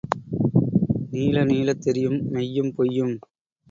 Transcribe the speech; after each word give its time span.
நீள 1.11 1.43
நீளத் 1.43 1.81
தெரியும் 1.81 2.19
மெய்யும் 2.31 2.73
பொய்யும். 2.75 3.15